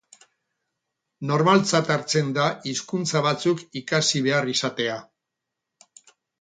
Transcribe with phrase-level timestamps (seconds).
[1.31, 5.01] Normaltzat hartzen da hizkuntza batzuk ikasi behar izatea.